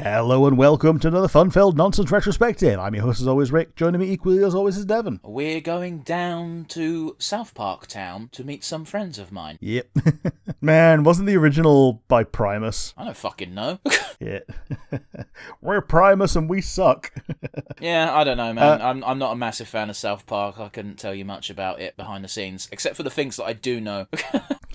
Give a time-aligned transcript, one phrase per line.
[0.00, 2.78] Hello and welcome to another fun-filled nonsense retrospective.
[2.78, 3.74] I'm your host as always, Rick.
[3.74, 5.18] Joining me equally as always is Devon.
[5.24, 9.58] We're going down to South Park Town to meet some friends of mine.
[9.60, 9.88] Yep.
[10.60, 12.94] Man, wasn't the original by Primus?
[12.96, 13.80] I don't fucking know.
[14.20, 14.40] Yeah.
[15.60, 17.12] We're Primus and we suck.
[17.80, 18.80] yeah, I don't know, man.
[18.80, 20.58] Uh, I'm, I'm not a massive fan of South Park.
[20.58, 23.44] I couldn't tell you much about it behind the scenes, except for the things that
[23.44, 24.08] I do know.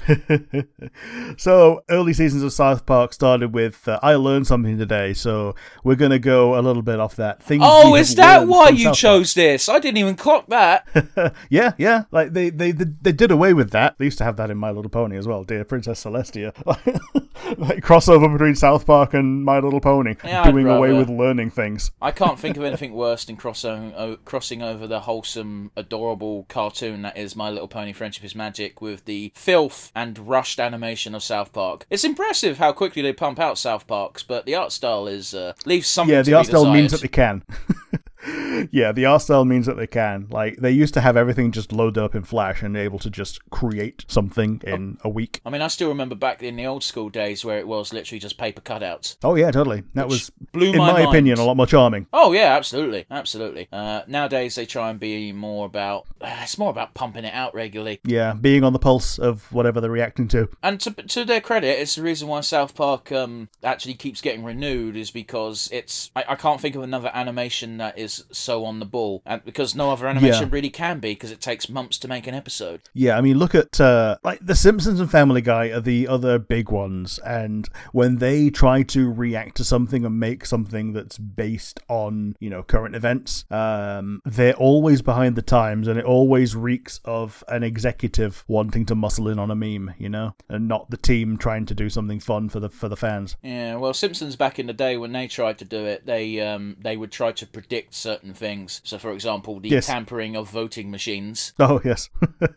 [1.37, 5.95] so, early seasons of South Park started with uh, I learned something today, so we're
[5.95, 7.41] going to go a little bit off that.
[7.41, 9.69] Things oh, is that why you South chose this?
[9.69, 10.87] I didn't even clock that.
[11.49, 12.03] Yeah, yeah.
[12.11, 13.97] Like they, they, they, they did away with that.
[13.97, 15.43] They used to have that in My Little Pony as well.
[15.43, 16.53] Dear Princess Celestia,
[17.57, 21.91] like crossover between South Park and My Little Pony, Yeah, doing away with learning things.
[22.01, 27.03] I can't think of anything worse than crossing o- crossing over the wholesome, adorable cartoon
[27.03, 31.23] that is My Little Pony: Friendship is Magic with the filth and rushed animation of
[31.23, 31.85] South Park.
[31.89, 35.53] It's impressive how quickly they pump out South Parks, but the art style is uh,
[35.65, 36.13] leaves something.
[36.13, 37.43] Yeah, the art style means that they can.
[38.71, 40.27] yeah, the art style means that they can.
[40.29, 43.49] Like they used to have everything just loaded up in Flash and able to just
[43.49, 45.41] create something in a week.
[45.45, 48.19] I mean, I still remember back in the old school days where it was literally
[48.19, 49.17] just paper cutouts.
[49.23, 49.83] Oh yeah, totally.
[49.93, 52.07] That was, blew in my my, opinion, a lot more charming.
[52.13, 53.67] Oh yeah, absolutely, absolutely.
[53.71, 56.05] Uh, nowadays they try and be more about.
[56.21, 57.99] it's more about pumping it out regularly.
[58.05, 60.49] Yeah, being on the pulse of whatever they're reacting to.
[60.61, 64.43] And to, to their credit, it's the reason why South Park um, actually keeps getting
[64.43, 68.79] renewed is because it's I, I can't think of another animation that is so on
[68.79, 70.49] the ball, and because no other animation Yeah.
[70.51, 72.81] really can be because it takes months to make an episode.
[72.93, 76.37] Yeah, I mean, look at uh, like The Simpsons and Family Guy are the other
[76.39, 81.79] big ones, and when they try to react to something and make something that's based
[81.87, 86.99] on you know current events, um, they're always behind the times, and it always reeks
[87.05, 90.97] of an executive wanting to muscle in on a meme, you know, and not the
[90.97, 93.35] team trying to do something fun for the for the fans.
[93.41, 96.75] Yeah, well, Simpsons back in the day when they tried to do it, they um,
[96.79, 98.81] they would try to predict certain things.
[98.83, 99.87] So, for example, the Yes.
[99.87, 101.53] tampering of voting machines.
[101.59, 102.09] Oh yes,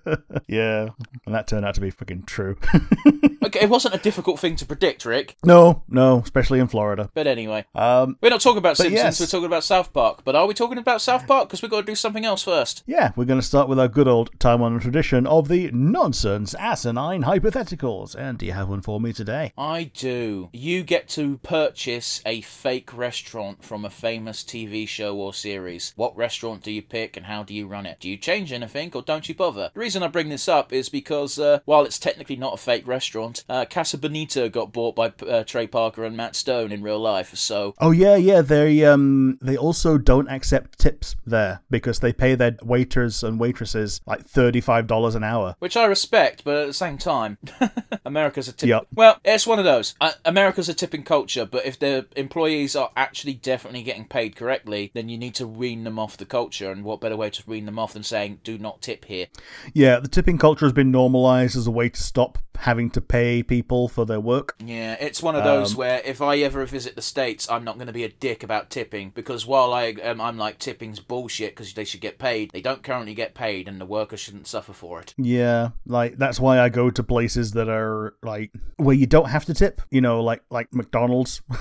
[0.48, 0.88] yeah,
[1.24, 2.56] and that turned out to be freaking true.
[3.46, 5.36] Okay, it wasn't a difficult thing to predict, Rick.
[5.44, 7.08] no, no, especially in Florida.
[7.14, 8.96] But anyway, Um, we're not talking about Simpsons.
[8.96, 9.20] yes.
[9.20, 10.22] We're talking about South Park.
[10.24, 11.48] But are we talking about South Park?
[11.48, 12.82] Because we've got to do something else first.
[12.88, 16.56] Yeah, we're going to start with our good old time honored tradition of the nonsense,
[16.56, 18.16] asinine hypotheticals.
[18.16, 19.52] And do you have one for me today?
[19.56, 20.48] I do.
[20.52, 25.92] You get to purchase a fake restaurant from a famous TV show or series.
[25.96, 28.00] What restaurant do you pick and how do you run it?
[28.00, 29.70] Do you change anything or don't you bother?
[29.74, 32.86] The reason I bring this up is because uh, while it's technically not a fake
[32.86, 36.98] restaurant, uh, Casa Bonita got bought by uh, Trey Parker and Matt Stone in real
[36.98, 37.34] life.
[37.36, 38.42] So Oh yeah, yeah.
[38.42, 44.00] They um they also don't accept tips there because they pay their waiters and waitresses
[44.06, 45.56] like thirty five dollars an hour.
[45.58, 47.38] Which I respect, but at the same time,
[48.04, 48.68] America's a tip.
[48.68, 48.86] Yep.
[48.94, 49.94] Well, it's one of those.
[50.00, 54.90] Uh, America's a tipping culture, but if the employees are actually definitely getting paid correctly,
[54.94, 56.70] then you need to wean them off the culture.
[56.70, 59.26] And what better way to wean them off than saying, "Do not tip here"?
[59.74, 63.42] Yeah, the tipping culture has been normalized as a way to stop having to pay
[63.42, 64.54] people for their work.
[64.64, 67.76] Yeah, it's one of those Um, where if I ever visit the states, I'm not
[67.76, 71.54] going to be a dick about tipping because while I um, I'm like tipping's bullshit
[71.54, 74.72] because they should get paid, they don't currently get paid, and the workers shouldn't suffer
[74.72, 75.14] for it.
[75.18, 79.44] Yeah, like that's why I go to places that are like where you don't have
[79.46, 79.82] to tip.
[79.90, 81.42] You know, like like McDonald's.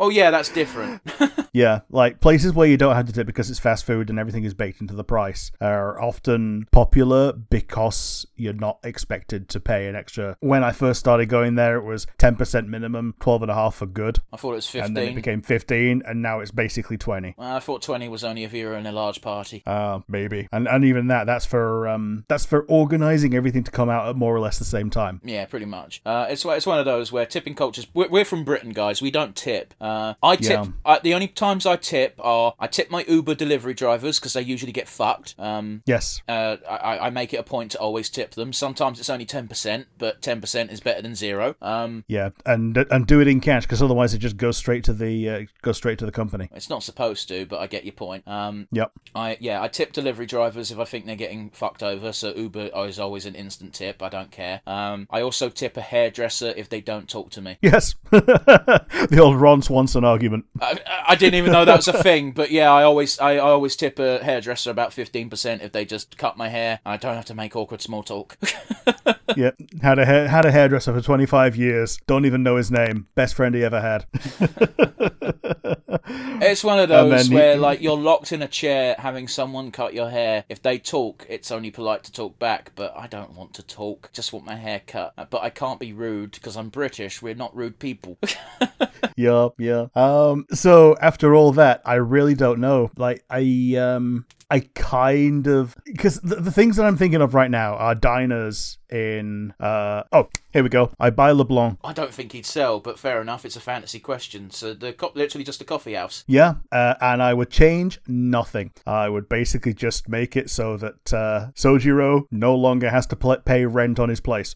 [0.00, 1.02] Well, yeah, that's different.
[1.52, 4.44] Yeah, like places where you don't have to tip because it's fast food and everything
[4.44, 9.96] is baked into the price are often popular because you're not expected to pay an
[9.96, 10.36] extra.
[10.38, 13.86] When I first started going there, it was 10% minimum, 12 and a half for
[13.86, 14.20] good.
[14.32, 15.16] I thought it was fifteen, And then it fifteen.
[15.40, 17.34] became 15 and now it's basically 20.
[17.36, 19.64] Well, I thought twenty was only if you were in a large party.
[19.66, 20.48] Uh, maybe.
[20.52, 24.14] And and even that that's for um that's for organizing everything to come out at
[24.14, 25.20] more or less the same time.
[25.24, 26.00] Yeah, pretty much.
[26.06, 27.88] Uh, it's it's one of those where tipping cultures.
[27.92, 29.02] We're, we're from Britain, guys.
[29.02, 29.74] We don't tip.
[29.80, 29.89] Uh,
[30.22, 30.48] I tip.
[30.50, 30.66] Yeah.
[30.84, 34.42] Uh, the only times I tip are I tip my Uber delivery drivers because they
[34.42, 35.34] usually get fucked.
[35.38, 36.22] Um, Yes.
[36.28, 38.52] uh, I, I make it a point to always tip them.
[38.52, 41.54] Sometimes it's only ten percent, but ten percent is better than zero.
[41.62, 44.92] Um, Yeah, and and do it in cash because otherwise it just goes straight to
[44.92, 46.48] the uh, goes straight to the company.
[46.54, 48.26] it's not supposed to, but I get your point.
[48.26, 48.92] Um, Yep.
[49.14, 52.12] I yeah, I tip delivery drivers if I think they're getting fucked over.
[52.12, 54.02] So Uber is always an instant tip.
[54.02, 54.60] I don't care.
[54.66, 57.58] Um, I also tip a hairdresser if they don't talk to me.
[57.62, 57.94] Yes.
[58.10, 60.44] the old Ron Swanson argument.
[60.60, 60.78] I,
[61.08, 63.76] I didn't even know that was a thing, but yeah, I always I, I always
[63.76, 66.80] tip a hairdresser about fifteen percent if they just cut my hair.
[66.84, 68.36] I don't have to make awkward small talk.
[69.36, 71.98] Yeah, had a hair, had a hairdresser for 25 years.
[72.08, 73.06] Don't even know his name.
[73.14, 74.04] Best friend he ever had.
[76.42, 79.94] It's one of those where, he- like, you're locked in a chair having someone cut
[79.94, 80.44] your hair.
[80.48, 84.10] If they talk, it's only polite to talk back, but I don't want to talk.
[84.12, 85.12] Just want my hair cut.
[85.30, 87.20] But I can't be rude because I'm British.
[87.22, 88.18] We're not rude people.
[89.20, 89.86] yeah, yeah.
[89.94, 92.90] Um, so after all that, I really don't know.
[92.96, 97.50] Like, I, um, I kind of because the, the things that I'm thinking of right
[97.50, 99.54] now are diners in.
[99.60, 100.92] Uh, oh, here we go.
[100.98, 101.78] I buy LeBlanc.
[101.84, 103.44] I don't think he'd sell, but fair enough.
[103.44, 104.50] It's a fantasy question.
[104.50, 106.24] So the co- literally just a coffee house.
[106.26, 108.72] Yeah, uh, and I would change nothing.
[108.86, 113.38] I would basically just make it so that uh, Sojiro no longer has to pl-
[113.38, 114.54] pay rent on his place.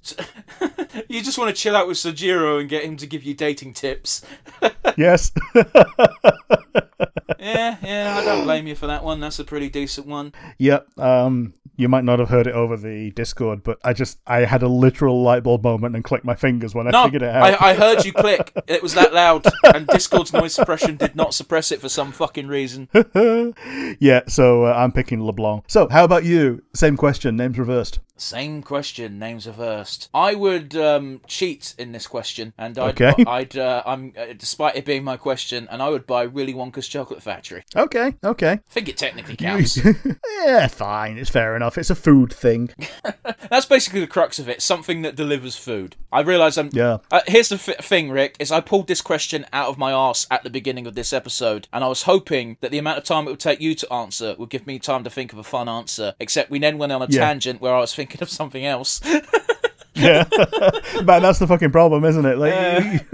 [1.08, 3.74] You just want to chill out with Sojiro and get him to give you dating
[3.74, 4.22] tips.
[4.96, 5.32] yes.
[5.54, 5.64] yeah,
[7.82, 9.20] yeah, I don't blame you for that one.
[9.20, 10.32] That's a pretty decent one.
[10.58, 10.98] Yep.
[10.98, 14.62] Um, you might not have heard it over the Discord, but I just I had
[14.62, 17.60] a literal light bulb moment and clicked my fingers when I No, figured it out.
[17.60, 18.52] I, I heard you click.
[18.68, 19.44] It was that loud,
[19.74, 22.88] and Discord's noise suppression did not suppress it for some fucking reason.
[23.98, 24.20] yeah.
[24.28, 25.64] So uh, I'm picking LeBlanc.
[25.66, 26.62] So how about you?
[26.74, 27.36] Same question.
[27.36, 27.98] Names reversed.
[28.16, 30.08] Same question, names reversed.
[30.14, 33.24] I would um, cheat in this question, and I'd, Okay.
[33.26, 36.86] I'd uh, I'm uh, despite it being my question, and I would buy Willy Wonka's
[36.86, 37.64] Chocolate Factory.
[37.74, 38.14] Okay.
[38.22, 38.52] Okay.
[38.52, 39.78] I think it technically counts.
[40.44, 40.68] yeah.
[40.68, 41.18] Fine.
[41.18, 41.76] It's fair enough.
[41.76, 42.70] It's a food thing.
[43.50, 44.62] That's basically the crux of it.
[44.62, 45.96] Something that delivers food.
[46.12, 46.70] I realise I'm.
[46.72, 46.98] Yeah.
[47.10, 48.36] Uh, here's the f- thing, Rick.
[48.38, 51.66] Is I pulled this question out of my arse at the beginning of this episode,
[51.72, 54.36] and I was hoping that the amount of time it would take you to answer
[54.38, 56.14] would give me time to think of a fun answer.
[56.20, 57.20] Except we then went on a Yeah.
[57.26, 59.00] tangent where I was thinking of something else.
[59.94, 60.24] Yeah,
[61.04, 62.36] but that's the fucking problem, isn't it?
[62.38, 62.52] Like,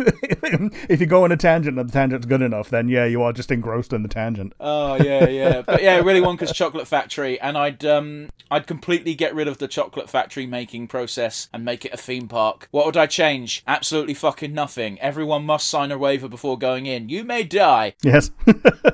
[0.88, 3.32] if you go on a tangent and the tangent's good enough, then yeah, you are
[3.32, 4.52] just engrossed in the tangent.
[4.60, 9.34] Oh yeah, yeah, but yeah, Willy Wonka's Chocolate Factory, and I'd um, I'd completely get
[9.34, 12.68] rid of the chocolate factory making process and make it a theme park.
[12.70, 13.62] What would I change?
[13.66, 14.98] Absolutely fucking nothing.
[15.00, 17.08] Everyone must sign a waiver before going in.
[17.08, 18.30] You may die, Yes.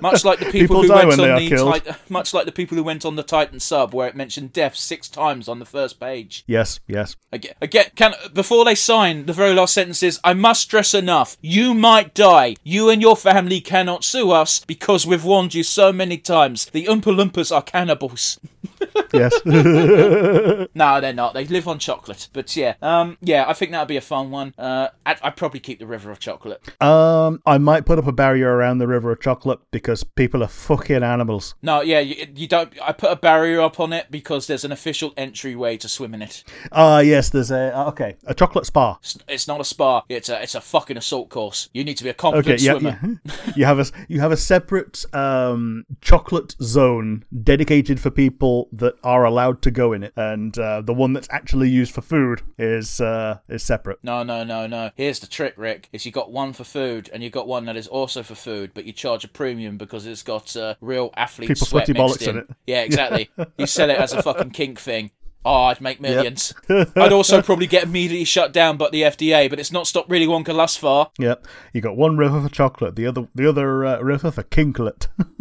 [0.01, 1.85] much like the people, People who went on the killed.
[1.85, 4.75] Tit- much like the people who went on the Titan sub, where it mentioned death
[4.75, 6.45] six times on the first page.
[6.47, 6.81] yes.
[6.89, 7.17] Yes.
[7.33, 11.37] Again, again, can before they sign, the very last sentence is, "I must stress enough:
[11.41, 12.57] you might die.
[12.65, 16.67] You and your family cannot sue us because we've warned you so many times.
[16.67, 18.39] The Oompa Loompas are cannibals."
[19.13, 19.33] Yes.
[20.75, 21.35] No, they're not.
[21.35, 22.29] They live on chocolate.
[22.33, 24.55] But yeah, um, yeah, I think that would be a fun one.
[24.59, 26.61] Uh, I'd, I'd probably keep the River of Chocolate.
[26.83, 30.49] um, I might put up a barrier around the river of chocolate because people are
[30.49, 31.55] fucking animals.
[31.63, 32.73] No, yeah, you, you don't.
[32.83, 36.23] I put a barrier up on it because there's an official entryway to swim in
[36.23, 36.45] it.
[36.73, 37.31] Ah, yes.
[37.31, 38.99] There's a uh, okay a chocolate spa.
[39.01, 40.03] It's, it's not a spa.
[40.09, 41.69] It's a it's a fucking assault course.
[41.73, 43.21] You need to be a competent Okay, yeah, swimmer.
[43.25, 43.53] yeah.
[43.57, 49.25] you have a you have a separate um, chocolate zone dedicated for people that are
[49.25, 53.01] allowed to go in it, and uh, the one that's actually used for food is
[53.01, 53.99] uh, is separate.
[54.03, 54.91] No, no, no, no.
[54.95, 55.89] Here's the trick, Rick.
[55.93, 58.73] Is you got one for food and you got one that is also for food,
[58.75, 62.21] but you charge a premium because it's got uh, real athlete People's sweat sweaty mixed
[62.21, 62.43] bollocks in in.
[62.43, 62.51] it.
[62.67, 63.31] Yeah, exactly.
[63.59, 65.11] you sell it as a fucking kink thing.
[65.47, 66.53] Oh, I'd make millions.
[66.69, 70.27] I'd also probably get immediately shut down by the FDA, but it's not stopped really
[70.27, 71.13] Wonka thus far.
[71.21, 75.07] Yep, you got one river for chocolate, the other the other uh, river for kinklet.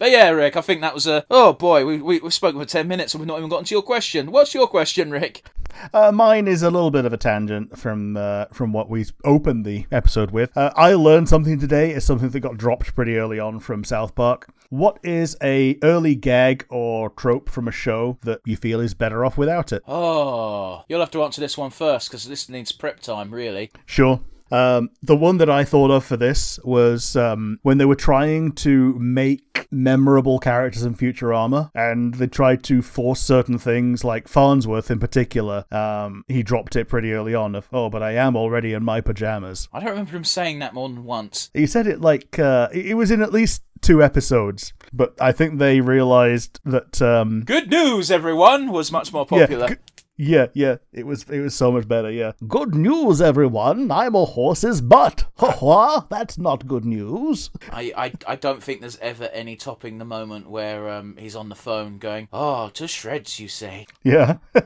[0.00, 1.26] But yeah, Rick, I think that was a.
[1.30, 3.74] Oh boy, we, we, we've spoken for 10 minutes and we've not even gotten to
[3.74, 4.32] your question.
[4.32, 5.44] What's your question, Rick?
[5.92, 9.64] Uh, mine is a little bit of a tangent from uh, from what we opened
[9.64, 10.56] the episode with.
[10.56, 11.90] Uh, I learned something today.
[11.90, 14.48] It's something that got dropped pretty early on from South Park.
[14.70, 19.24] What is a early gag or trope from a show that you feel is better
[19.24, 19.82] off without it?
[19.88, 23.72] Oh, you'll have to answer this one first because this needs prep time, really.
[23.86, 24.20] Sure.
[24.50, 28.52] Um, the one that I thought of for this was um, when they were trying
[28.52, 34.90] to make memorable characters in Futurama, and they tried to force certain things, like Farnsworth
[34.90, 35.64] in particular.
[35.70, 39.00] Um, he dropped it pretty early on of, "Oh, but I am already in my
[39.00, 41.50] pajamas." I don't remember him saying that more than once.
[41.54, 45.58] He said it like uh, it was in at least two episodes, but I think
[45.58, 47.00] they realized that.
[47.00, 49.68] Um, Good news, everyone, was much more popular.
[49.68, 49.74] Yeah,
[50.20, 50.76] yeah, yeah.
[50.92, 52.10] It was it was so much better.
[52.10, 52.32] Yeah.
[52.46, 53.90] Good news, everyone!
[53.90, 55.24] I'm a horse's butt.
[55.38, 56.06] Ha ha!
[56.10, 57.50] That's not good news.
[57.72, 61.48] I, I, I don't think there's ever any topping the moment where um, he's on
[61.48, 63.86] the phone going, Oh, to shreds, you say.
[64.04, 64.36] Yeah.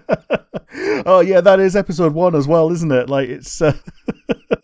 [1.07, 3.09] oh yeah, that is episode one as well, isn't it?
[3.09, 3.63] Like it's.
[3.63, 3.75] Uh...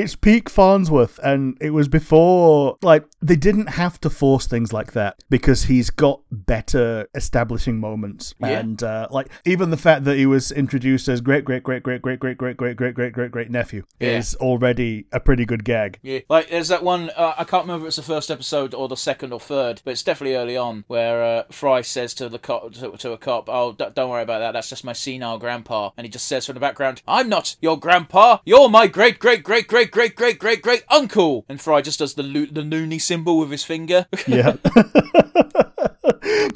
[0.00, 4.92] It's peak Farnsworth, and it was before, like, they didn't have to force things like
[4.92, 8.34] that because he's got better establishing moments.
[8.40, 8.60] Yeah.
[8.60, 12.00] And, uh, like, even the fact that he was introduced as great, great, great, great,
[12.00, 14.16] great, great, great, great, great, great, great, great great nephew Yeah.
[14.16, 15.98] is already a pretty good gag.
[16.02, 17.10] Yeah, like there's that one.
[17.14, 19.90] Uh, I can't remember if it's the first episode or the second or third, but
[19.90, 23.48] it's definitely early on where uh, Fry says to the cop to, to a cop,
[23.50, 24.52] "Oh, d- don't worry about that.
[24.52, 27.78] That's just my senile grandpa." And he just says from the background, "I'm not your
[27.78, 28.38] grandpa.
[28.46, 31.44] You're my great great great great great, great, great, great, great uncle.
[31.48, 34.06] And Fry just does the lo- the loony symbol with his finger.
[34.26, 34.56] Yeah.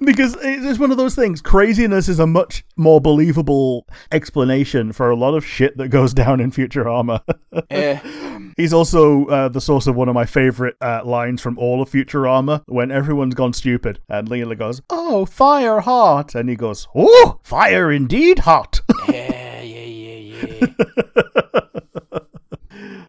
[0.04, 1.40] because it's one of those things.
[1.40, 6.40] Craziness is a much more believable explanation for a lot of shit that goes down
[6.40, 7.20] in Futurama.
[7.70, 8.00] yeah.
[8.56, 11.90] He's also uh, the source of one of my favorite uh, lines from all of
[11.90, 13.98] Futurama when everyone's gone stupid.
[14.08, 16.34] And Leela goes, Oh, fire hot.
[16.34, 18.80] And he goes, Oh, fire indeed hot.
[19.08, 20.66] Yeah, yeah, yeah, yeah.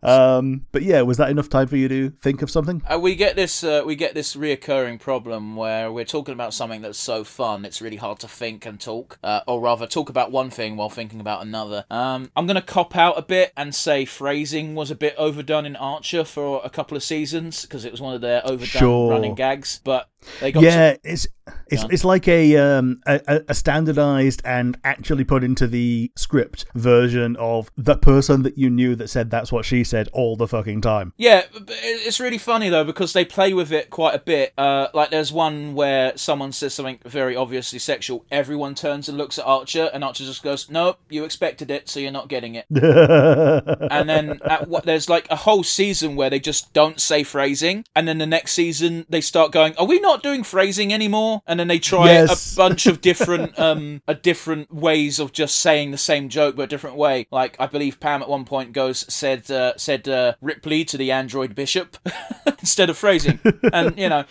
[0.05, 2.81] Um, but yeah, was that enough time for you to think of something?
[2.85, 6.81] Uh, we get this uh, we get this reoccurring problem where we're talking about something
[6.81, 10.31] that's so fun it's really hard to think and talk, uh, or rather talk about
[10.31, 11.85] one thing while thinking about another.
[11.89, 15.75] Um, I'm gonna cop out a bit and say phrasing was a bit overdone in
[15.75, 19.11] Archer for a couple of seasons because it was one of their overdone Sure.
[19.11, 20.09] running gags, but
[20.41, 21.27] yeah, to- it's
[21.67, 21.87] it's Yeah.
[21.91, 27.69] it's like a um a, a standardized and actually put into the script version of
[27.77, 31.13] the person that you knew that said that's what she said all the fucking time.
[31.17, 34.53] Yeah, it's really funny though because they play with it quite a bit.
[34.57, 38.25] Uh, like there's one where someone says something very obviously sexual.
[38.31, 41.99] Everyone turns and looks at Archer, and Archer just goes, "Nope, you expected it, so
[41.99, 46.39] you're not getting it." and then at what there's like a whole season where they
[46.39, 50.14] just don't say phrasing, and then the next season they start going, "Are we not
[50.23, 52.53] doing phrasing anymore?" And then they try Yes.
[52.53, 56.63] a bunch of different um a different ways of just saying the same joke but
[56.63, 57.27] a different way.
[57.31, 61.11] Like I believe Pam at one point goes said uh, said uh, Ripley to the
[61.11, 61.97] android bishop
[62.59, 63.39] instead of phrasing,
[63.73, 64.25] and you know.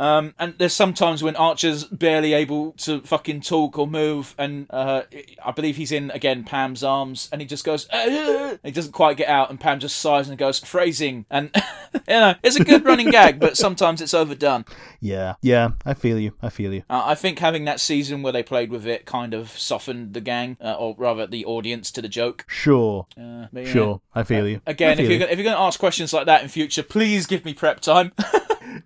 [0.00, 5.02] Um, and there's sometimes when Archer's barely able to fucking talk or move, and uh,
[5.44, 9.18] I believe he's in again Pam's arms, and he just goes, "Uh," he doesn't quite
[9.18, 11.50] get out, and Pam just sighs and goes phrasing, and
[11.94, 14.64] you know it's a good running gag, but sometimes it's overdone.
[15.00, 16.32] yeah, yeah, I feel you.
[16.40, 16.82] I feel you.
[16.88, 20.22] Uh, I think having that season where they played with it kind of softened the
[20.22, 22.46] gang, uh, or rather the audience, to the joke.
[22.48, 23.64] Sure, Uh, yeah.
[23.66, 24.62] sure, I feel you.
[24.66, 25.18] Again, feel if you're you.
[25.26, 27.80] gonna, if you're going to ask questions like that in future, please give me prep
[27.80, 28.12] time.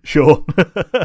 [0.03, 0.43] Sure.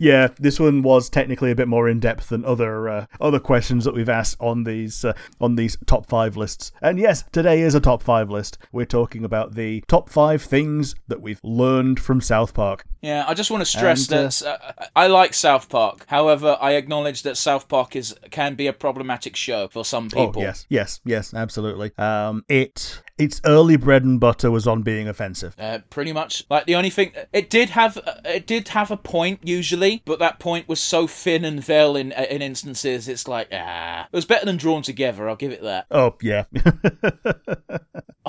[0.00, 3.84] yeah, this one was technically a bit more in depth than other uh, other questions
[3.84, 6.72] that we've asked on these uh, on these top five lists.
[6.80, 8.58] And yes, today is a top five list.
[8.72, 12.84] We're talking about the top five things that we've learned from South Park.
[13.00, 14.44] Yeah, I just want to stress And, uh, that
[14.78, 16.04] uh, I like South Park.
[16.08, 20.34] However, I acknowledge that South Park is can be a problematic show for some people.
[20.38, 21.92] Oh yes, yes, yes, absolutely.
[21.96, 25.54] Um, it its early bread and butter was on being offensive.
[25.58, 28.96] Uh, pretty much, like the only thing it did have, uh, it did have a
[28.96, 33.08] point usually, but that point was so thin and veil in uh, in instances.
[33.08, 35.28] It's like ah, it was better than Drawn Together.
[35.28, 35.86] I'll give it that.
[35.90, 36.44] Oh yeah.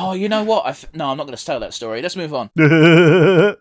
[0.01, 0.65] Oh, you know what?
[0.65, 2.01] I f- no, I'm not going to tell that story.
[2.01, 2.49] Let's move on.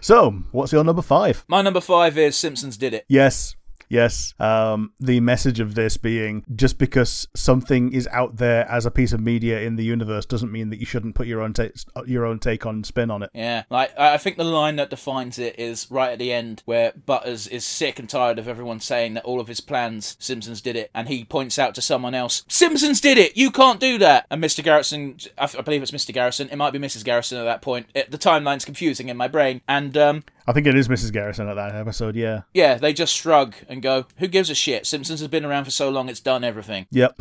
[0.00, 1.44] so, what's your number five?
[1.46, 3.04] My number five is Simpsons did it.
[3.06, 3.54] Yes.
[3.88, 4.34] Yes.
[4.38, 9.12] Um, the message of this being just because something is out there as a piece
[9.12, 11.68] of media in the universe doesn't mean that you shouldn't put your own ta-
[12.06, 13.30] your own take on spin on it.
[13.34, 16.92] Yeah, like I think the line that defines it is right at the end where
[16.92, 20.76] Butters is sick and tired of everyone saying that all of his plans Simpsons did
[20.76, 23.36] it, and he points out to someone else, "Simpsons did it.
[23.36, 24.62] You can't do that." And Mr.
[24.62, 26.12] Garrison, I believe it's Mr.
[26.12, 26.48] Garrison.
[26.50, 27.04] It might be Mrs.
[27.04, 27.86] Garrison at that point.
[27.94, 31.12] It, the timeline's confusing in my brain, and um, I think it is Mrs.
[31.12, 32.14] Garrison at that episode.
[32.16, 32.42] Yeah.
[32.54, 34.86] yeah, they just shrug and go, "Who gives a shit?
[34.86, 37.16] Simpsons has been around for so long, it's done everything." Yep.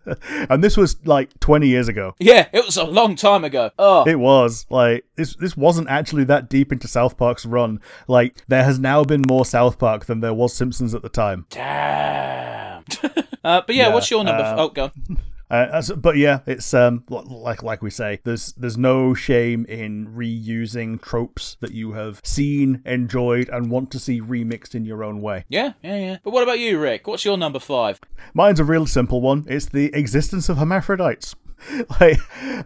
[0.50, 2.14] and this was like 20 years ago.
[2.18, 3.70] Yeah, it was a long time ago.
[3.78, 5.36] Oh, It was like this.
[5.36, 7.80] This wasn't actually that deep into South Park's run.
[8.08, 11.46] Like there has now been more South Park than there was Simpsons at the time.
[11.50, 12.84] damn.
[13.42, 14.42] uh, but yeah, Yeah, what's your number?
[14.42, 14.90] uh, oh, go.
[15.50, 21.00] Uh, but yeah, it's um like like we say, there's there's no shame in reusing
[21.00, 25.44] tropes that you have seen, enjoyed, and want to see remixed in your own way.
[25.48, 26.16] Yeah, yeah, yeah.
[26.24, 27.06] But what about you, Rick?
[27.06, 28.00] What's your number five?
[28.34, 29.44] Mine's a real simple one.
[29.48, 31.36] It's the existence of hermaphrodites.
[32.00, 32.18] like,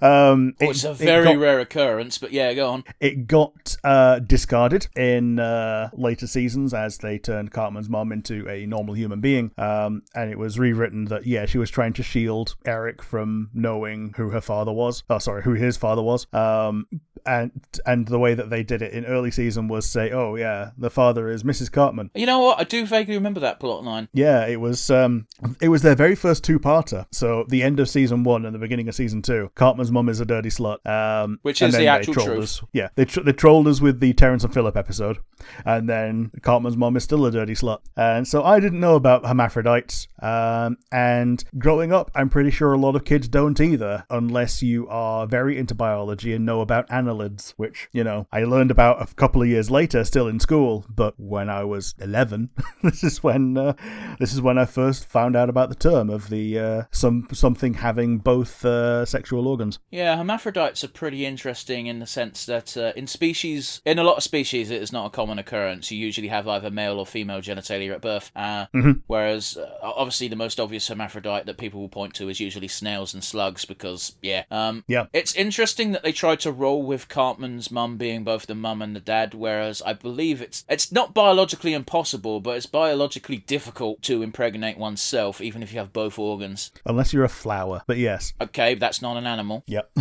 [0.02, 2.84] um, it- it's a it very got- rare occurrence, but yeah, go on.
[3.00, 8.66] It got uh, discarded in uh, later seasons as they turned Cartman's mom into a
[8.66, 9.50] normal human being.
[9.58, 14.14] Um, and it was rewritten that, yeah, she was trying to shield Eric from knowing
[14.16, 15.02] who her father was.
[15.08, 16.26] Oh, sorry, who his father was.
[16.32, 16.86] Um,
[17.26, 17.50] and
[17.84, 20.88] and the way that they did it in early season was say, oh, yeah, the
[20.88, 21.70] father is Mrs.
[21.70, 22.10] Cartman.
[22.14, 22.58] You know what?
[22.58, 24.08] I do vaguely remember that plot line.
[24.14, 25.26] Yeah, it was um,
[25.60, 27.04] it was their very first two-parter.
[27.12, 29.50] So the end of season one and the beginning of season two.
[29.54, 30.84] Cartman's mum is a dirty slut.
[30.86, 32.42] Um, Which is the actual truth.
[32.42, 32.62] Us.
[32.72, 35.18] Yeah, they tr- they trolled us with the Terrance and Phillip episode,
[35.64, 37.80] and then Cartman's mum is still a dirty slut.
[37.96, 40.08] And so I didn't know about hermaphrodites.
[40.22, 44.88] Um, and growing up, I'm pretty sure a lot of kids don't either, unless you
[44.88, 49.14] are very into biology and know about annelids, which, you know, I learned about a
[49.14, 50.84] couple of years later, still in school.
[50.88, 52.50] But when I was 11,
[52.82, 53.74] this is when uh,
[54.18, 57.74] this is when I first found out about the term of the uh, some something
[57.74, 58.69] having both uh,
[59.06, 59.78] sexual organs.
[59.90, 64.16] Yeah, hermaphrodites are pretty interesting in the sense that uh, in species, in a lot
[64.16, 65.90] of species, it is not a common occurrence.
[65.90, 68.30] You usually have either male or female genitalia at birth.
[68.34, 68.66] Uh,
[69.06, 73.14] Whereas, uh, obviously, the most obvious hermaphrodite that people will point to is usually snails
[73.14, 74.44] and slugs because, yeah.
[74.50, 75.06] Um, Yeah.
[75.12, 78.94] It's interesting that they tried to roll with Cartman's mum being both the mum and
[78.94, 84.22] the dad, whereas I believe it's it's not biologically impossible, but it's biologically difficult to
[84.22, 86.70] impregnate oneself, even if you have both organs.
[86.86, 87.82] Unless you're a flower.
[87.86, 88.32] But yes.
[88.40, 89.64] Okay, that's not an animal.
[89.66, 89.90] Yep.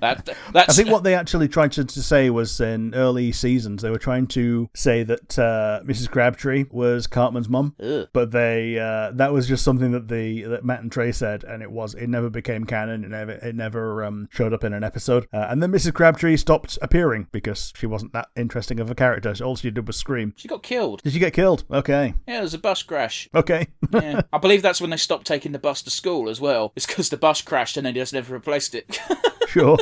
[0.00, 3.82] That that's I think what they actually tried to, to say was in early seasons
[3.82, 6.10] they were trying to say that uh, Mrs.
[6.10, 7.74] Crabtree was Cartman's mum,
[8.12, 11.62] but they uh, that was just something that the that Matt and Trey said, and
[11.62, 13.04] it was it never became canon.
[13.04, 15.94] It never it never um, showed up in an episode, uh, and then Mrs.
[15.94, 19.32] Crabtree stopped appearing because she wasn't that interesting of a character.
[19.42, 20.34] All she did was scream.
[20.36, 21.02] she got killed.
[21.02, 21.64] Did she get killed?
[21.70, 23.28] Okay, Yeah, it was a bus crash.
[23.34, 24.22] okay, Yeah.
[24.32, 26.72] I believe that's when they stopped taking the bus to school as well.
[26.76, 28.98] It's because the bus crashed and they just never replaced it.
[29.48, 29.78] sure.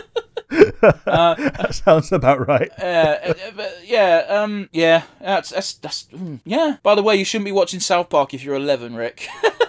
[0.51, 2.71] that sounds about right.
[2.81, 6.77] Uh, uh, but yeah, um, yeah, that's that's that's mm, yeah.
[6.83, 9.29] By the way, you shouldn't be watching South Park if you're 11, Rick.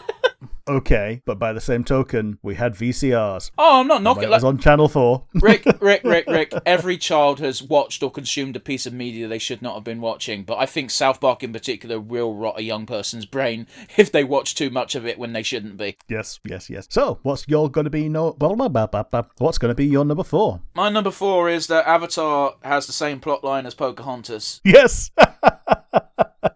[0.67, 3.51] Okay, but by the same token, we had VCRs.
[3.57, 4.23] oh, I'm not knocking.
[4.23, 5.25] it was on Channel Four.
[5.35, 6.53] Rick, Rick, Rick, Rick.
[6.65, 10.01] Every child has watched or consumed a piece of media they should not have been
[10.01, 10.43] watching.
[10.43, 13.67] But I think South Park in particular will rot a young person's brain
[13.97, 15.97] if they watch too much of it when they shouldn't be.
[16.07, 16.87] Yes, yes, yes.
[16.89, 18.31] So, what's your going to be no?
[18.31, 20.61] What's going to be your number four?
[20.73, 24.61] My number four is that Avatar has the same plot line as Pocahontas.
[24.63, 25.11] Yes,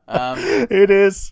[0.10, 1.32] Um, it is.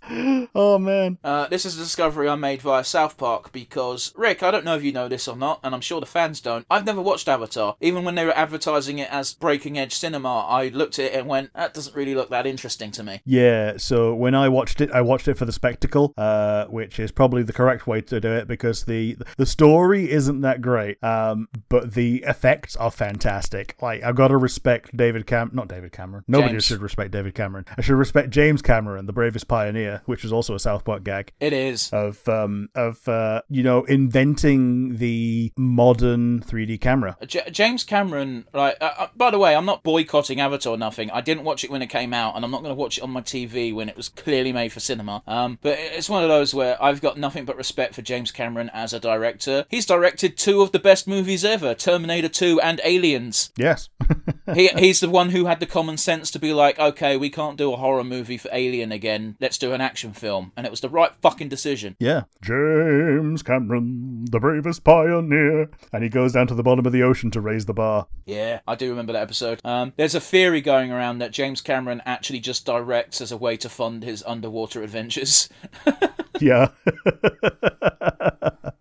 [0.55, 1.17] Oh man.
[1.24, 4.75] Uh, this is a discovery I made via South Park because, Rick, I don't know
[4.75, 6.65] if you know this or not, and I'm sure the fans don't.
[6.69, 7.75] I've never watched Avatar.
[7.81, 11.27] Even when they were advertising it as breaking edge cinema, I looked at it and
[11.27, 13.22] went, that doesn't really look that interesting to me.
[13.25, 13.77] Yeah.
[13.77, 17.43] So when I watched it, I watched it for the spectacle, uh, which is probably
[17.43, 21.93] the correct way to do it because the the story isn't that great, um, but
[21.93, 23.75] the effects are fantastic.
[23.81, 26.24] Like I've got to respect David Cam, not David Cameron.
[26.27, 26.65] Nobody James.
[26.65, 27.65] should respect David Cameron.
[27.77, 31.31] I should respect James Cameron, the bravest pioneer, which was also a South Park gag.
[31.39, 31.89] It is.
[31.93, 37.15] of um of uh you know inventing the modern 3D camera.
[37.25, 38.75] J- James Cameron, right?
[38.82, 40.73] Uh, uh, by the way, I'm not boycotting Avatar.
[40.73, 41.10] or Nothing.
[41.12, 43.03] I didn't watch it when it came out, and I'm not going to watch it
[43.06, 45.23] on my TV when it was clearly made for cinema.
[45.25, 48.69] Um, but it's one of those where I've got nothing but respect for James Cameron
[48.73, 49.65] as a director.
[49.69, 53.51] He's directed two of the best movies ever: Terminator 2 and Aliens.
[53.56, 53.89] Yes.
[54.53, 57.57] he he's the one who had the common sense to be like, okay, we can't
[57.57, 59.36] do a horror movie for Alien again.
[59.39, 61.95] Let's do an action film, and it was the right fucking decision.
[61.99, 62.23] yeah.
[62.41, 65.69] James Cameron, the bravest pioneer.
[65.91, 68.07] And he goes down to the bottom of the ocean to raise the bar.
[68.25, 69.60] Yeah, I do remember that episode.
[69.63, 73.57] Um, there's a theory going around that James Cameron actually just directs as a way
[73.57, 75.49] to fund his underwater adventures,
[76.39, 76.69] Yeah.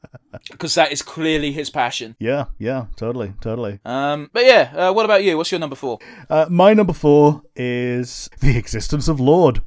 [0.51, 2.17] because that is clearly his passion.
[2.19, 3.81] yeah, yeah, totally, totally.
[3.85, 5.37] Um, but yeah, uh, what about you?
[5.37, 5.99] What's your number four?
[6.31, 9.61] Uh, my number four is the existence of Lorde.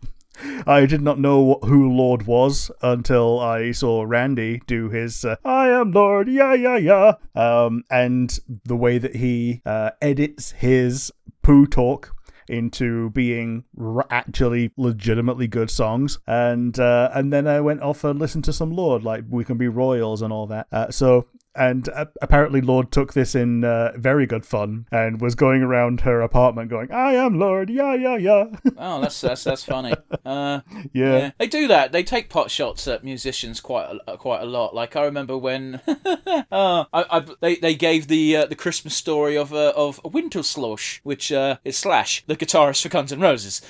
[0.65, 5.67] I did not know who Lorde was until I saw Randy do his uh, "I
[5.67, 11.11] am Lorde, yeah, yeah, yeah," um, and the way that he uh, edits his
[11.41, 12.15] poo talk
[12.49, 13.63] into being
[14.09, 18.71] actually legitimately good songs, and uh, and then I went off and listened to some
[18.71, 20.67] Lorde, like "We Can Be Royals" and all that.
[20.71, 21.27] Uh, so
[21.59, 26.01] and uh, apparently Lorde took this in uh, very good fun and was going around
[26.01, 28.45] her apartment going, "I am Lorde, yeah, yeah, yeah,
[28.77, 29.93] Oh, that's that's that's funny.
[30.25, 30.61] Uh,
[30.93, 31.91] yeah." yeah, they do that.
[31.91, 34.73] They take pot shots at musicians quite a, quite a lot.
[34.73, 39.37] Like I remember when uh, I, I, they they gave the uh, the Christmas story
[39.37, 43.61] of uh, of Winter Slush, which uh, is Slash, the guitarist for Guns N' Roses.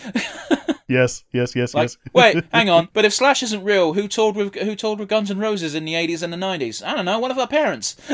[0.90, 1.98] Yes, yes, yes, Like, yes.
[2.14, 2.90] wait, hang on.
[2.94, 5.86] But if Slash isn't real, who told with who told with Guns N' Roses in
[5.86, 6.82] the eighties and the nineties?
[6.82, 7.20] I don't know.
[7.20, 7.96] One of our parents.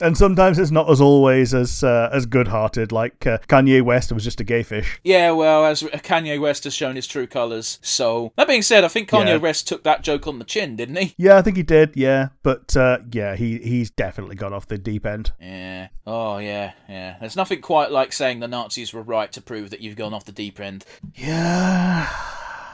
[0.00, 2.92] and sometimes it's not as always as uh, as good-hearted.
[2.92, 4.98] Like uh, Kanye West was just a gay fish.
[5.04, 7.78] Yeah, well, as Kanye West has shown his true colours.
[7.82, 9.36] So that being said, I think Kanye Yeah.
[9.36, 11.14] West took that joke on the chin, didn't he?
[11.18, 11.92] Yeah, I think he did.
[11.96, 15.32] Yeah, but uh, yeah, he he's definitely gone off the deep end.
[15.40, 15.88] Yeah.
[16.06, 17.16] Oh, yeah, yeah.
[17.18, 20.24] There's nothing quite like saying the Nazis were right to prove that you've gone off
[20.26, 20.84] the deep end.
[21.14, 22.10] Yeah.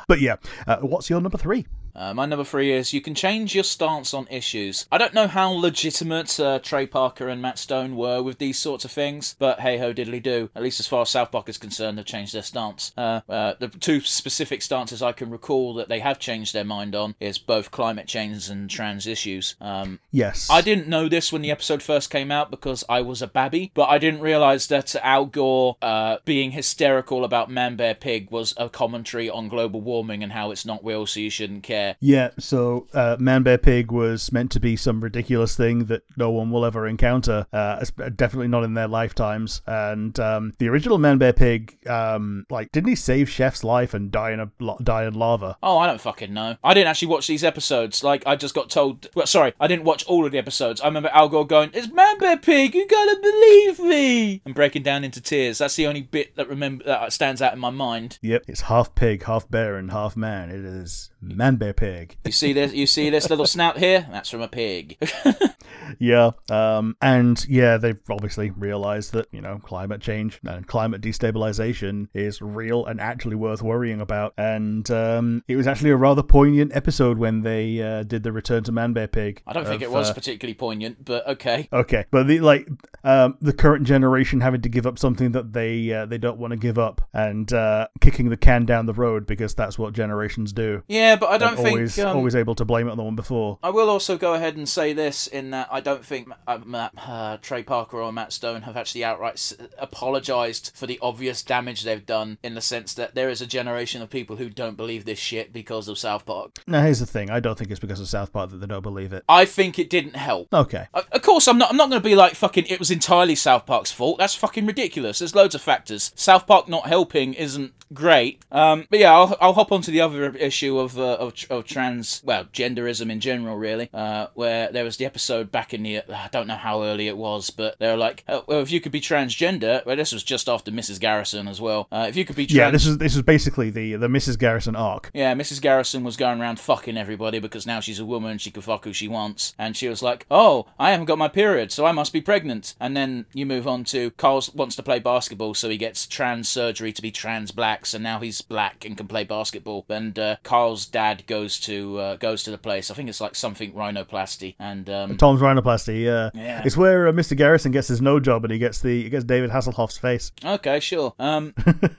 [0.09, 1.67] But yeah, uh, what's your number three?
[1.95, 4.87] Uh, my number three is you can change your stance on issues.
[4.91, 8.85] I don't know how legitimate uh, Trey Parker and Matt Stone were with these sorts
[8.85, 10.51] of things, but hey ho diddly do.
[10.55, 12.93] At least as far as South Park is concerned, they've changed their stance.
[12.97, 16.95] Uh, uh, the two specific stances I can recall that they have changed their mind
[16.95, 19.57] on is both climate change and trans issues.
[19.61, 20.49] Um, Yes.
[20.51, 23.71] I didn't know this when the episode first came out because I was a babby,
[23.75, 28.55] but I didn't realize that Al Gore uh, being hysterical about Man Bear Pig was
[28.57, 31.80] a commentary on global warming and how it's not real, so you shouldn't care.
[32.01, 36.31] Yeah, so uh, Man Bear Pig was meant to be some ridiculous thing that no
[36.31, 37.85] one will ever encounter, uh,
[38.17, 39.63] definitely not in their lifetimes.
[39.67, 44.11] And um, the original Man Bear Pig, um, like, didn't he save Chef's life and
[44.11, 44.51] die in a
[44.83, 45.57] die in lava?
[45.63, 46.57] Oh, I don't fucking know.
[46.63, 48.03] I didn't actually watch these episodes.
[48.05, 49.09] Like, I just got told.
[49.15, 50.81] Well, sorry, I didn't watch all of the episodes.
[50.81, 52.75] I remember Al Gore going, "It's Man Bear Pig.
[52.75, 55.59] You gotta believe me," and breaking down into tears.
[55.59, 58.19] That's the only bit that remember that stands out in my mind.
[58.23, 60.51] Yep, it's half pig, half bear, and half man.
[60.51, 62.17] It is Man Bear Pig.
[62.25, 62.73] You see this?
[62.73, 64.07] You see this little snout here?
[64.11, 64.97] That's from a pig.
[65.99, 72.09] Yeah, um, and yeah, they've obviously realized that you know climate change and climate destabilization
[72.15, 74.35] is real and actually worth worrying about.
[74.37, 78.65] And um, it was actually a rather poignant episode when they uh, did the Return
[78.65, 79.43] to Man Bear Pig.
[79.47, 81.69] I don't think of, it was uh, particularly poignant, but okay.
[81.73, 82.69] Okay, but the like
[83.05, 86.53] um, the current generation having to give up something that they uh, they don't want
[86.53, 90.53] to give up and uh, kicking the can down the road because that's what generations
[90.53, 90.83] do.
[90.89, 91.75] Yeah, but I don't think.
[91.77, 93.59] always um, always able to blame it on the one before.
[93.63, 96.93] I will also go ahead and say this in that I don't think uh, Matt,
[96.97, 101.83] uh, Trey Parker or Matt Stone have actually outright s- apologized for the obvious damage
[101.83, 105.05] they've done in the sense that there is a generation of people who don't believe
[105.05, 106.59] this shit because of South Park.
[106.67, 108.83] Now here's the thing: I don't think it's because of South Park that they don't
[108.83, 109.25] believe it.
[109.29, 110.53] I think it didn't help.
[110.53, 111.71] Okay, Of of course, I'm not.
[111.71, 112.67] I'm not going to be like fucking.
[112.67, 114.19] It was entirely South Park's fault.
[114.19, 115.19] That's fucking ridiculous.
[115.19, 116.13] There's loads of factors.
[116.15, 118.43] South Park not helping isn't great.
[118.53, 122.23] Um, but yeah, I'll, I'll hop onto the other issue of uh, of, of trans,
[122.25, 123.91] well, genderism in general, really.
[123.93, 126.03] Uh, where there was the episode back in the.
[126.11, 128.81] I don't know how early it was, but they were like, oh, well, if you
[128.81, 129.85] could be transgender.
[129.85, 131.01] Well, this was just after Mrs.
[131.01, 131.89] Garrison as well.
[131.91, 132.57] Uh, if you could be trans.
[132.57, 134.39] yeah, this is this is basically the the Mrs.
[134.39, 135.11] Garrison arc.
[135.15, 135.61] Yeah, Mrs.
[135.61, 138.93] Garrison was going around fucking everybody because now she's a woman, she can fuck who
[138.93, 139.55] she wants.
[139.59, 142.75] And she was like, oh, I haven't got my period, so I must be pregnant.
[142.79, 146.49] And then you move on to Carl wants to play basketball, so he gets trans
[146.49, 149.85] surgery to be trans black, so now he's black and can play basketball.
[149.89, 152.91] And uh, Carl's dad goes to uh, goes to the place.
[152.91, 154.55] I think it's like something rhinoplasty.
[154.59, 156.03] And um, Tom's rhinoplasty.
[156.05, 156.63] Yeah, Yeah.
[156.65, 157.37] it's where uh, Mr.
[157.37, 160.33] Garrison gets his no job and he gets the he gets David Hasselhoff's face.
[160.45, 161.15] Okay, sure.
[161.19, 161.55] Um,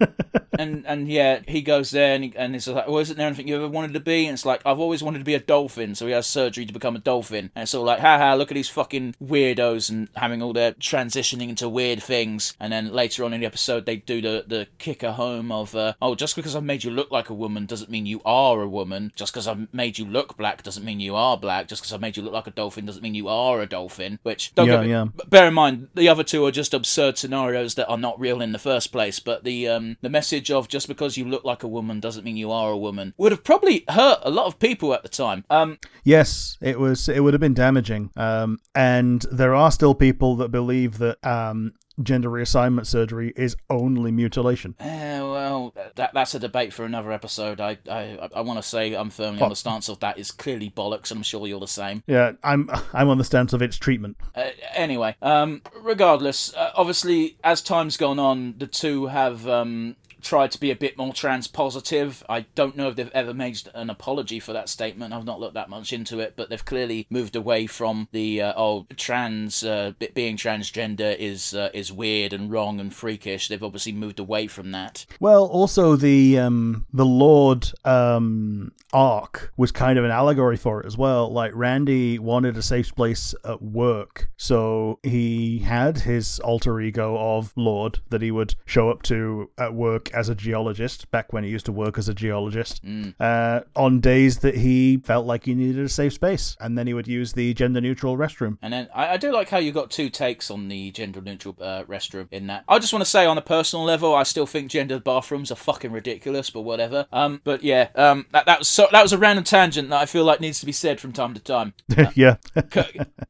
[0.60, 3.48] and and yeah, he goes there and he, and it's like, well, isn't there anything
[3.48, 4.26] you ever wanted to be?
[4.26, 6.74] And it's like, I've always wanted to be a dolphin, so he has surgery to
[6.74, 7.52] become a dolphin.
[7.56, 11.50] And it's all like, haha, look at these fucking weirdos and having all their transitioning
[11.50, 12.54] into weird things.
[12.60, 15.94] And then later on in the episode, they do the the kicker home of, uh,
[16.02, 18.68] oh, just because I've made you look like a woman doesn't mean you are a
[18.70, 19.12] woman.
[19.16, 21.68] Just because I've made you look black doesn't mean you are black.
[21.68, 24.20] Just because I've made you look like a dolphin doesn't mean you are a dolphin.
[24.24, 25.06] Which don't Yeah, get me, yeah.
[25.16, 28.42] but bear in mind, the other two are just absurd scenarios that are not real
[28.42, 29.20] in the first place.
[29.20, 32.38] But the um, the message of just because you look like a woman doesn't mean
[32.38, 35.44] you are a woman would have probably hurt a lot of people at the time.
[35.50, 37.08] Um, Yes, it was.
[37.08, 38.10] It would have been damaging.
[38.16, 44.12] Um, and there are still people that believe that um, gender reassignment surgery is only
[44.12, 44.76] mutilation.
[44.80, 47.60] eh, well, that that's a debate for another episode.
[47.62, 50.70] I I, I want to say I'm firmly on the stance of that is clearly
[50.70, 52.04] bollocks, and I'm sure you're the same.
[52.08, 54.18] Yeah, I'm I'm on the stance of its treatment.
[54.36, 60.52] Uh, anyway, um, regardless, uh, obviously, as time's gone on, the two have um, tried
[60.52, 62.24] to be a bit more trans positive.
[62.30, 65.14] I don't know if they've ever made an apology for that statement.
[65.14, 68.54] I've not looked that much into it, but they've clearly moved away from the uh,
[68.56, 73.48] oh trans uh, being transgender is uh, is weird and wrong and freakish.
[73.48, 75.06] They've obviously moved away from that.
[75.20, 80.86] Well, also the um, the Lorde um, arc was kind of an allegory for it
[80.86, 81.32] as well.
[81.32, 87.54] Like Randy wanted a safe place at work, so he had his alter ego of
[87.56, 91.10] Lorde that he would show up to at work as a geologist.
[91.12, 92.82] Back when he used to work as a geologist,
[93.20, 96.94] uh, on days that he felt like he needed a safe space, and then he
[96.94, 98.58] would use the gender neutral restroom.
[98.62, 101.56] And then I, I do like how you got two takes on the gender neutral
[101.60, 102.64] uh, restroom in that.
[102.68, 105.56] I just want to say on a personal level, I still think gendered bathrooms are
[105.56, 107.08] fucking ridiculous, but whatever.
[107.12, 110.06] Um, but yeah, um, that that was so that was a random tangent that I
[110.06, 111.74] feel like needs to be said from time to time.
[112.16, 112.38] yeah,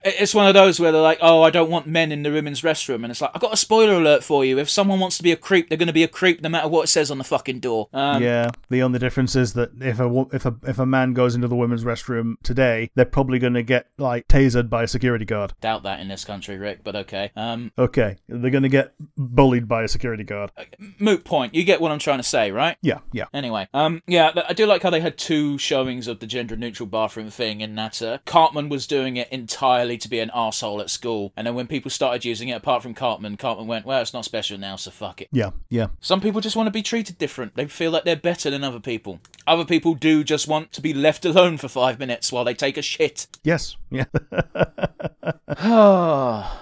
[0.04, 2.62] It's one of those where they're like, "Oh, I don't want men in the women's
[2.62, 4.58] restroom," and it's like, I've got a spoiler alert for you.
[4.58, 6.67] If someone wants to be a creep, they're going to be a creep no matter
[6.71, 7.89] what it says on the fucking door.
[7.93, 11.36] Um, yeah, the only difference is that if a if a if a man goes
[11.36, 15.25] into the women's restroom today, they're probably going to get like tasered by a security
[15.25, 15.53] guard.
[15.62, 17.31] Doubt that in this country, Rick, but okay.
[17.36, 20.51] Um, Okay, they're going to get bullied by a security guard.
[20.99, 21.53] moot point.
[21.53, 22.77] You get what I'm trying to say, right?
[22.81, 23.25] Yeah, yeah.
[23.34, 27.29] Anyway, um, yeah, I do like how they had two showings of the gender-neutral bathroom
[27.29, 27.62] thing.
[27.62, 31.45] In that uh, Cartman was doing it entirely to be an asshole at school, and
[31.47, 34.57] then when people started using it, apart from Cartman, Cartman went, "Well, it's not special
[34.57, 35.88] now, so fuck it." Yeah, yeah.
[35.99, 37.56] Some people just want to be treated different.
[37.56, 39.19] They feel like they're better than other people.
[39.47, 42.78] Other people do just want to be left alone for five minutes while they take
[42.78, 43.26] a shit.
[43.43, 44.06] Yes, yeah.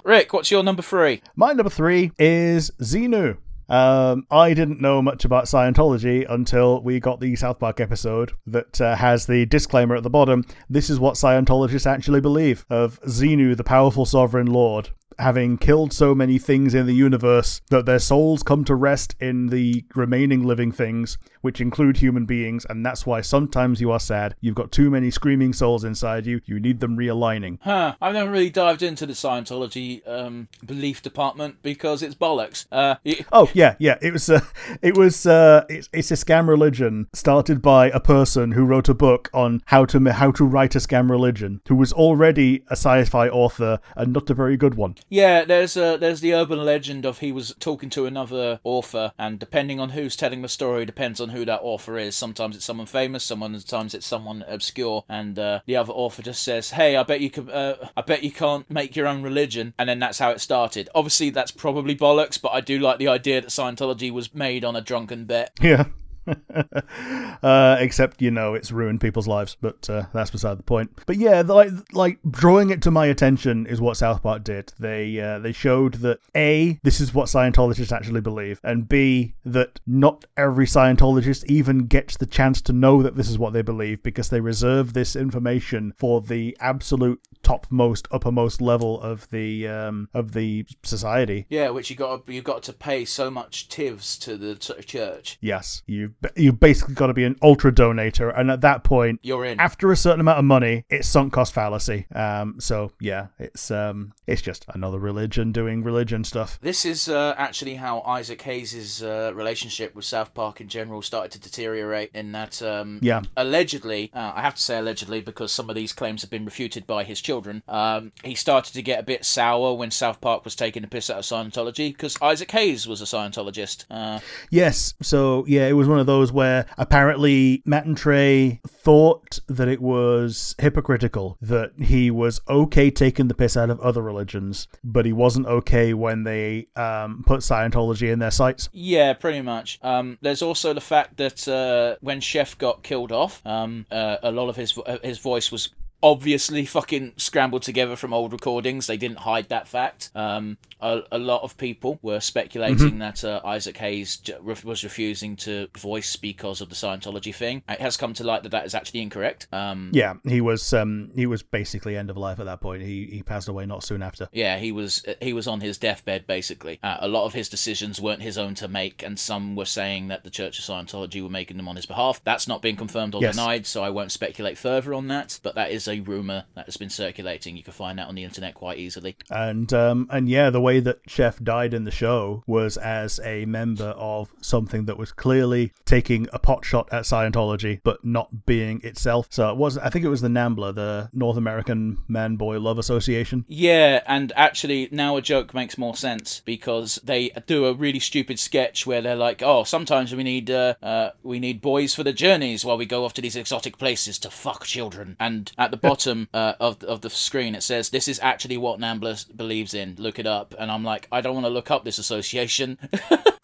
[0.02, 1.20] Rick, what's your number three?
[1.36, 3.36] My number three is Xenu.
[3.68, 8.80] Um, I didn't know much about Scientology until we got the South Park episode that
[8.80, 10.46] uh, has the disclaimer at the bottom.
[10.70, 14.88] This is what Scientologists actually believe of Xenu, the powerful sovereign lord.
[15.20, 19.48] Having killed so many things in the universe that their souls come to rest in
[19.48, 24.34] the remaining living things, which include human beings, and that's why sometimes you are sad.
[24.40, 27.58] You've got too many screaming souls inside you, you need them realigning.
[27.60, 32.66] Huh, I've never really dived into the Scientology um, belief department because it's bollocks.
[32.72, 33.98] Uh, y- Oh yeah, yeah.
[34.00, 34.40] It was uh,
[34.82, 38.94] it was uh, it's, it's a scam religion started by a person who wrote a
[38.94, 43.28] book on how to how to write a scam religion, who was already a sci-fi
[43.28, 44.94] author and not a very good one.
[45.10, 49.40] Yeah, there's uh, there's the urban legend of he was talking to another author, and
[49.40, 52.16] depending on who's telling the story, depends on who that author is.
[52.16, 56.70] Sometimes it's someone famous, sometimes it's someone obscure, and uh, the other author just says,
[56.70, 59.88] "Hey, I bet you can, uh, I bet you can't make your own religion," and
[59.88, 60.88] then that's how it started.
[60.94, 64.76] Obviously, that's probably bollocks, but I do like the idea that Scientology was made on
[64.76, 65.50] a drunken bet.
[65.60, 65.86] Yeah.
[67.42, 70.90] uh, except you know it's ruined people's lives, but uh, that's beside the point.
[71.06, 74.72] But yeah, like like drawing it to my attention is what South Park did.
[74.78, 79.80] They uh, they showed that a this is what Scientologists actually believe, and b that
[79.86, 84.02] not every Scientologist even gets the chance to know that this is what they believe
[84.02, 90.32] because they reserve this information for the absolute topmost uppermost level of the um, of
[90.32, 91.46] the society.
[91.48, 95.38] Yeah, which you got you got to pay so much tivs to the church.
[95.40, 99.44] Yes, you you basically got to be an ultra donator, and at that point, You're
[99.44, 99.60] in.
[99.60, 102.06] after a certain amount of money, it's sunk cost fallacy.
[102.14, 106.58] Um, so yeah, it's um, it's just another religion doing religion stuff.
[106.62, 111.32] This is uh, actually how Isaac Hayes' uh, relationship with South Park in general started
[111.32, 112.10] to deteriorate.
[112.14, 113.22] In that, um, Yeah.
[113.36, 116.86] allegedly, uh, I have to say allegedly because some of these claims have been refuted
[116.86, 117.62] by his children.
[117.68, 121.10] Um, he started to get a bit sour when South Park was taking a piss
[121.10, 123.84] out of Scientology because Isaac Hayes was a Scientologist.
[123.90, 124.20] Uh,
[124.50, 129.68] Yes, so yeah, it was one of those where apparently Matt and Trey thought that
[129.68, 135.06] it was hypocritical that he was okay taking the piss out of other religions, but
[135.06, 138.68] he wasn't okay when they um, put Scientology in their sites.
[138.72, 139.78] Yeah, pretty much.
[139.82, 144.30] Um, there's also the fact that uh, when Chef got killed off, um, uh, a
[144.30, 145.70] lot of his uh, his voice was
[146.02, 148.86] obviously fucking scrambled together from old recordings.
[148.86, 150.10] They didn't hide that fact.
[150.14, 155.36] Um, a, a lot of people were speculating that uh, Isaac Hayes j- was refusing
[155.36, 157.62] to voice because of the Scientology thing.
[157.68, 159.46] It has come to light that that is actually incorrect.
[159.52, 162.82] Um, Yeah, he was um, he was basically end of life at that point.
[162.82, 164.28] He he passed away not soon after.
[164.32, 166.78] Yeah, he was he was on his deathbed basically.
[166.82, 170.08] Uh, a lot of his decisions weren't his own to make, and some were saying
[170.08, 172.22] that the Church of Scientology were making them on his behalf.
[172.24, 173.34] That's not been confirmed or Yes.
[173.36, 175.38] denied, so I won't speculate further on that.
[175.42, 177.56] But that is a rumor that has been circulating.
[177.56, 179.16] You can find that on the internet quite easily.
[179.28, 183.44] And um, and yeah, the way that Chef died in the show was as a
[183.44, 188.80] member of something that was clearly taking a pot shot at Scientology, but not being
[188.82, 189.26] itself.
[189.30, 192.78] So it was I think it was the NAMBLA, the North American Man Boy Love
[192.78, 193.44] Association.
[193.48, 198.38] Yeah, and actually now a joke makes more sense because they do a really stupid
[198.38, 202.12] sketch where they're like, "Oh, sometimes we need uh, uh, we need boys for the
[202.12, 205.76] journeys while we go off to these exotic places to fuck children." And at the
[205.80, 209.96] bottom uh, of of the screen it says, "This is actually what Nambla believes in.
[209.98, 212.78] Look it up." And I'm like, I don't want to look up this association.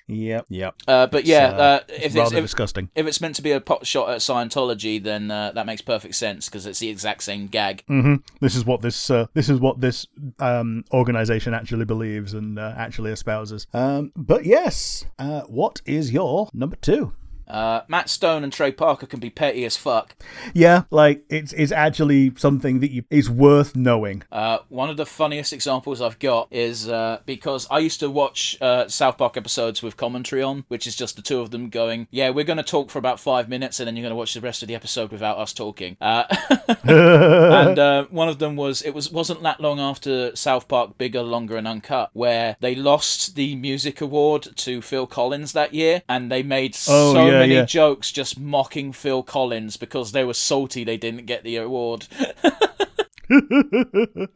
[0.09, 0.75] Yep, yep.
[0.87, 2.91] uh, but yeah, uh, uh, if it's if, disgusting.
[2.95, 6.15] if it's meant to be a pot shot at Scientology, then uh, that makes perfect
[6.15, 7.83] sense because it's the exact same gag.
[7.89, 10.07] hmm This is what this uh, this is what this
[10.39, 13.67] um, organization actually believes and uh, actually espouses.
[13.75, 17.13] Um, but yes, uh, what is your number two?
[17.49, 20.17] Uh, Matt Stone and Trey Parker can be petty as fuck.
[20.55, 24.23] Yeah, like it's it's actually something that you is worth knowing.
[24.33, 28.57] Uh, one of the funniest examples I've got is uh, because I used to watch
[28.61, 32.09] uh, South Park episodes with commentary on, which is just the two of them going,
[32.11, 34.35] "Yeah, we're going to talk for about five minutes, and then you're going to watch
[34.35, 36.25] the rest of the episode without us talking." Uh,
[36.85, 41.23] and uh, one of them was it was wasn't that long after South Park Bigger,
[41.23, 46.31] Longer, and Uncut, where they lost the music award to Phil Collins that year, and
[46.31, 47.65] they made Oh, so yeah, many yeah.
[47.65, 52.07] jokes just mocking Phil Collins because they were salty they didn't get the award.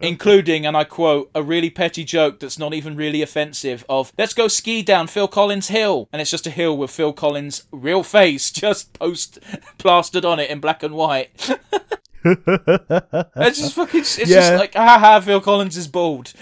[0.01, 4.35] Including, and I quote, a really petty joke that's not even really offensive of, let's
[4.35, 6.09] go ski down Phil Collins Hill.
[6.13, 9.39] And it's just a hill with Phil Collins' real face just post
[9.79, 11.31] plastered on it in black and white.
[12.25, 14.57] it's just fucking, it's just Yeah.
[14.59, 16.33] like, ah, haha, Phil Collins is bald.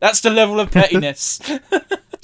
[0.00, 1.40] that's the level of pettiness.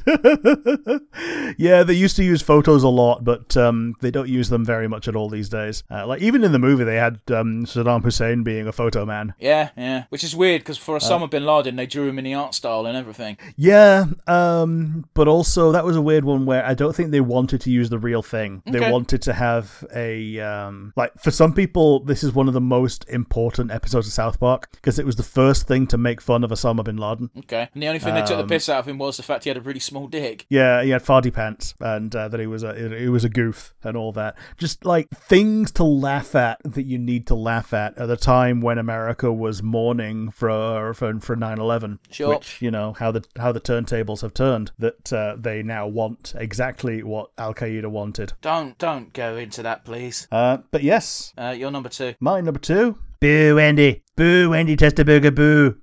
[1.59, 4.89] yeah, they used to use photos a lot, but um, they don't use them very
[4.89, 5.83] much at all these days.
[5.91, 9.35] Uh, like even in the movie, they had um, Saddam Hussein being a photo man.
[9.39, 10.05] yeah, yeah.
[10.11, 12.87] Which is weird because for Osama bin Laden, they drew him in the art style
[12.87, 13.37] and everything.
[13.57, 17.61] Yeah, um, but also that was a weird one where I don't think they wanted
[17.63, 18.63] to use the real thing.
[18.67, 22.61] They wanted to have a um, like for some people, this is one of the
[22.61, 26.45] most important episodes of South Park because it was the first thing to make fun
[26.45, 27.31] of Osama bin Laden.
[27.39, 27.69] Okay.
[27.73, 29.45] And the only thing they took the Um, piss out of him was the fact
[29.45, 30.45] he had a really small dick.
[30.51, 33.75] Yeah, he had farty pants, and uh, that he was a he was a goof
[33.83, 34.37] and all that.
[34.59, 38.61] Just like things to laugh at that you need to laugh at at the time
[38.61, 41.99] when America was mourning for for for nine eleven.
[42.11, 42.29] Sure.
[42.29, 44.73] Which you know how the how the turntables have turned.
[44.79, 48.35] That uh, they now want exactly what Al Qaeda wanted.
[48.43, 50.29] Don't, don't go into that, please.
[50.31, 52.15] Uh, but yes, Uh, you're number two.
[52.21, 52.99] my number two.
[53.21, 54.03] Boo, Andy.
[54.15, 55.77] Boo, Wendy Testaburger, boo.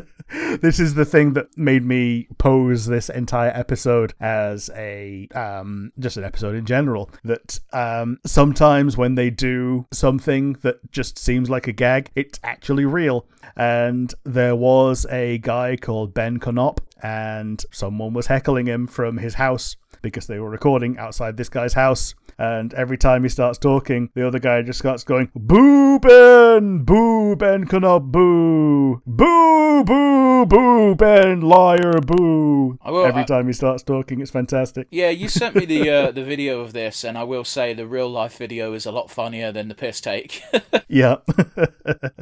[0.60, 6.16] this is the thing that made me pose this entire episode as a um just
[6.16, 11.66] an episode in general that um sometimes when they do something that just seems like
[11.66, 13.26] a gag it's actually real.
[13.56, 19.34] And there was a guy called Ben Konop and someone was heckling him from his
[19.34, 22.14] house because they were recording outside this guy's house.
[22.38, 26.84] And every time he starts talking, the other guy just starts going, Boo, Ben!
[26.84, 29.00] Boo, Ben Konop, boo!
[29.06, 32.78] Boo, boo, boo, Ben, liar, boo!
[32.82, 34.86] I will- every I- time he starts talking, it's fantastic.
[34.90, 37.86] Yeah, you sent me the uh, the video of this, and I will say the
[37.86, 40.42] real life video is a lot funnier than the piss take.
[40.88, 41.16] Yeah.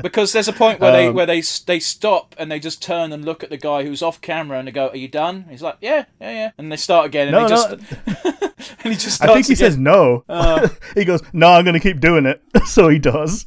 [0.02, 3.12] because there's a point where they Um, where they they stop and they just turn
[3.12, 5.60] and look at the guy who's off camera and they go, "Are you done?" He's
[5.60, 8.32] like, "Yeah, yeah, yeah," and they start again and No, he just no.
[8.84, 9.56] and he just I think he again.
[9.56, 10.24] says no.
[10.28, 10.68] Uh.
[10.94, 12.40] he goes, no, I'm going to keep doing it.
[12.66, 13.46] so he does.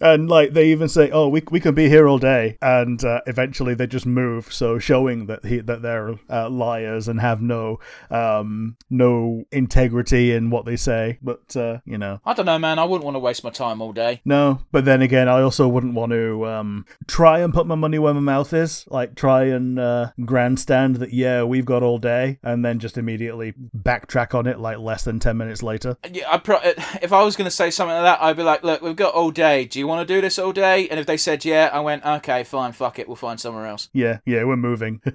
[0.00, 2.58] And like they even say, oh, we, we can be here all day.
[2.60, 4.52] And uh, eventually they just move.
[4.52, 10.50] So showing that he, that they're uh, liars and have no um, no integrity in
[10.50, 11.18] what they say.
[11.22, 12.20] But uh, you know.
[12.24, 12.78] I don't know, man.
[12.78, 14.20] I wouldn't want to waste my time all day.
[14.24, 17.98] No, but then again, I also wouldn't want to um, try and put my money
[17.98, 18.84] where my mouth is.
[18.88, 23.54] Like, try and uh, grandstand that, yeah, we've got all day, and then just immediately
[23.76, 25.96] backtrack on it like less than 10 minutes later.
[26.10, 28.62] Yeah, I pro- if I was going to say something like that, I'd be like,
[28.62, 29.66] "Look, we've got all day.
[29.70, 32.04] Do you want to do this all day?" And if they said yeah, I went,
[32.04, 33.08] "Okay, fine, fuck it.
[33.08, 35.00] We'll find somewhere else." Yeah, yeah, we're moving.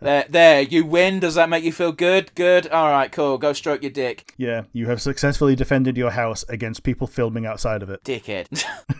[0.00, 0.62] There, there.
[0.62, 1.20] You win.
[1.20, 2.34] Does that make you feel good?
[2.34, 2.68] Good.
[2.68, 3.36] All right, cool.
[3.38, 7.82] Go stroke your dick, yeah, you have successfully defended your house against people filming outside
[7.82, 8.02] of it.
[8.04, 8.48] dickhead.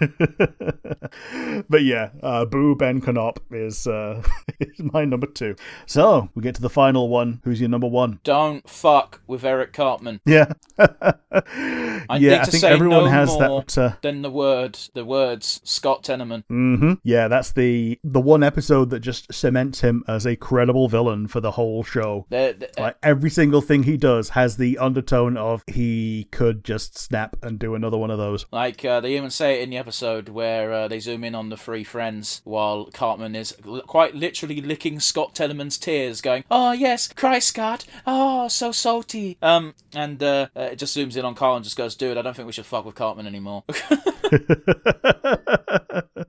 [1.68, 4.22] but yeah, uh, Boo Ben Konop is, uh,
[4.60, 5.54] is my number two.
[5.86, 7.40] So, we get to the final one.
[7.44, 8.20] Who's your number one?
[8.24, 10.20] Don't fuck with Eric Cartman.
[10.24, 10.52] Yeah.
[10.78, 13.78] I yeah, need I think everyone no has more that.
[13.78, 16.44] Uh, than the word, the words Scott Tenorman.
[16.48, 21.28] hmm Yeah, that's the the one episode that just cements him as a credible villain
[21.28, 22.26] for the whole show.
[22.30, 26.98] They're- they're- Like every single thing he does has the undertone of he could just
[26.98, 28.46] snap and do another one of those.
[28.52, 31.48] Like uh, they even say it in the episode where uh, they zoom in on
[31.48, 36.72] the three friends while Cartman is l- quite literally licking Scott Tenorman's tears, going, "Oh
[36.72, 37.84] yes, cry Scott.
[38.06, 41.76] Oh, so salty." Um, and uh, uh, it just zooms in on Kyle and just
[41.76, 43.64] goes, "Dude, I don't think we should fuck with Cartman anymore."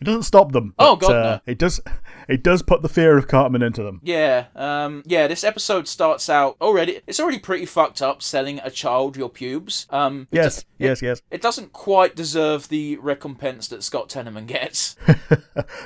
[0.00, 0.74] It doesn't stop them.
[0.78, 1.40] Oh, but, God, uh, no.
[1.46, 1.80] It does.
[2.28, 4.00] It does put the fear of Cartman into them.
[4.02, 5.26] yeah, um, yeah.
[5.26, 7.00] This episode starts out already.
[7.06, 9.86] It's already pretty fucked up, selling a child your pubes.
[9.90, 11.22] Um, Yes, yes, yes.
[11.30, 14.96] It doesn't quite deserve the recompense that Scott Tenorman gets.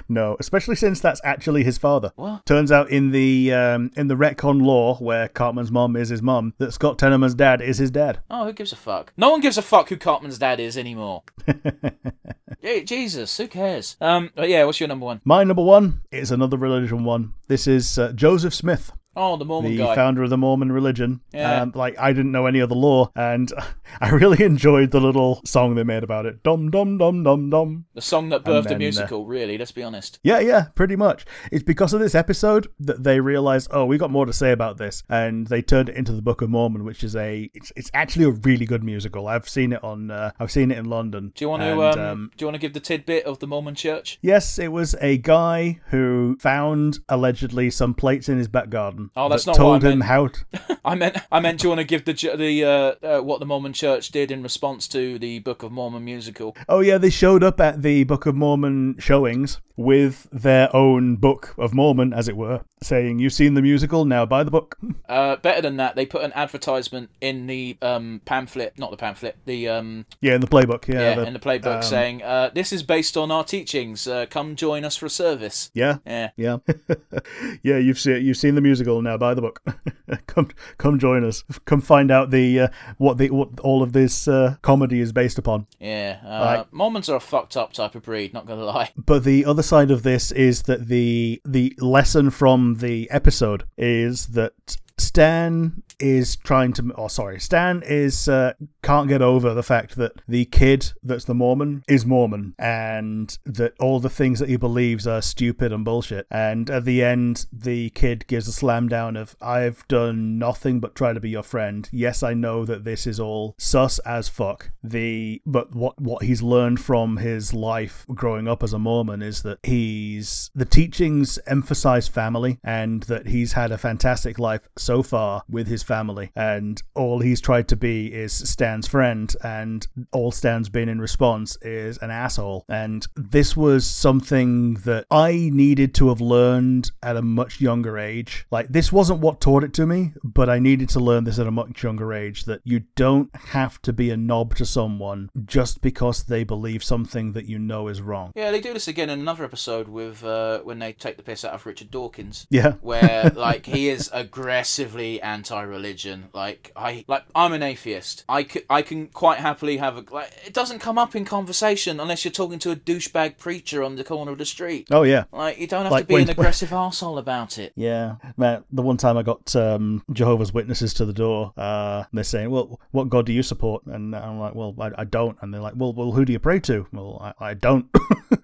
[0.08, 2.12] No, especially since that's actually his father.
[2.16, 2.46] What?
[2.46, 6.54] Turns out in the um, in the retcon lore, where Cartman's mom is his mom,
[6.58, 8.20] that Scott Tenorman's dad is his dad.
[8.30, 9.12] Oh, who gives a fuck?
[9.16, 11.22] No one gives a fuck who Cartman's dad is anymore.
[12.84, 13.96] Jesus, who cares?
[14.00, 15.20] Um, yeah, what's your number one?
[15.24, 17.34] My number one is another religion one.
[17.46, 18.92] This is uh, Joseph Smith.
[19.18, 19.96] Oh, the Mormon the guy.
[19.96, 21.20] founder of the Mormon religion.
[21.32, 21.62] Yeah.
[21.62, 23.52] Um, like I didn't know any of the lore, and
[24.00, 26.44] I really enjoyed the little song they made about it.
[26.44, 27.86] Dum dum dum dum dum.
[27.94, 30.20] the song that birthed then, a uh, musical, really, let's be honest.
[30.22, 31.26] Yeah, yeah, pretty much.
[31.50, 34.78] It's because of this episode that they realized, oh, we got more to say about
[34.78, 37.90] this, and they turned it into the Book of Mormon, which is a it's, it's
[37.94, 39.26] actually a really good musical.
[39.26, 41.32] I've seen it on uh, I've seen it in London.
[41.34, 43.48] Do you want to and, um, do you want to give the tidbit of the
[43.48, 44.20] Mormon church?
[44.22, 49.07] Yes, it was a guy who found allegedly some plates in his back garden.
[49.16, 50.08] Oh, that's that not what I told him meant.
[50.08, 50.26] how.
[50.28, 53.40] To, I meant I meant do you want to give the the uh, uh, what
[53.40, 56.56] the Mormon church did in response to the Book of Mormon musical?
[56.68, 61.54] oh yeah, they showed up at the Book of Mormon showings with their own Book
[61.56, 64.76] of Mormon, as it were, saying, "You've seen the musical, now buy the book."
[65.08, 69.36] Uh, better than that, they put an advertisement in the um, pamphlet, not the pamphlet,
[69.46, 70.86] the um, yeah, in the playbook.
[70.86, 74.06] Yeah, yeah, the- in the playbook um, saying, uh, "This is based on our teachings.
[74.06, 75.96] Uh, come join us for a service." yeah.
[76.06, 76.58] Yeah, Yeah,
[77.62, 77.78] yeah.
[77.78, 79.16] You've seen you've seen the musical now.
[79.16, 79.62] Buy the book.
[80.26, 81.44] come come join us.
[81.64, 82.68] Come find out the uh,
[82.98, 85.66] what the what all of this uh, comedy is based upon.
[85.80, 86.18] yeah.
[86.24, 86.66] Uh, Right.
[86.72, 88.32] Mormons are a fucked up type of breed.
[88.32, 88.90] Not gonna lie.
[88.96, 94.28] But the other side of this is that the the lesson from the episode is
[94.28, 98.52] that Stan is trying to oh sorry Stan is uh,
[98.82, 103.74] can't get over the fact that the kid that's the Mormon is Mormon and that
[103.80, 106.26] all the things that he believes are stupid and bullshit.
[106.30, 110.94] And at the end the kid gives a slam down of I've done nothing but
[110.94, 111.88] try to be your friend.
[111.92, 114.70] Yes I know that this is all sus as fuck.
[114.82, 119.42] The but what what he's learned from his life growing up as a Mormon is
[119.42, 125.42] that he's the teachings emphasize family and that he's had a fantastic life so far
[125.48, 126.30] with his family.
[126.36, 128.32] And all he's tried to be is
[128.78, 134.74] Stan's friend and all Stan's been in response is an asshole and this was something
[134.84, 139.40] that I needed to have learned at a much younger age like this wasn't what
[139.40, 142.44] taught it to me but I needed to learn this at a much younger age
[142.44, 147.32] that you don't have to be a knob to someone just because they believe something
[147.32, 150.60] that you know is wrong Yeah, they do this again in another episode with uh,
[150.60, 152.46] when they take the piss out of Richard Dawkins.
[152.48, 156.28] yeah where like he is aggressively anti-religion.
[156.32, 158.24] Like I like I'm an atheist.
[158.28, 162.00] I can, I can quite happily have a like it doesn't come up in conversation
[162.00, 164.88] unless you're talking to a douchebag preacher on the corner of the street.
[164.90, 167.72] oh yeah Like you don't have Like to be when- an aggressive asshole about it.
[167.76, 168.64] Yeah, man.
[168.72, 172.80] The one time I got um, Jehovah's Witnesses to the door, uh, they're saying, "Well,
[172.90, 175.74] what God do you support?" And I'm like, "Well, I, I don't." And they're like,
[175.76, 177.86] "Well, well, who do you pray to?" Well, I, I don't.